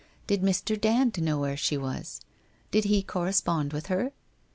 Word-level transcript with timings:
Did 0.25 0.41
Mr. 0.41 0.81
Dand 0.81 1.21
know 1.21 1.37
where 1.37 1.55
she 1.55 1.77
was? 1.77 2.21
Did 2.71 2.85
he 2.85 3.03
correspond 3.03 3.71
with 3.71 3.85
her? 3.85 4.13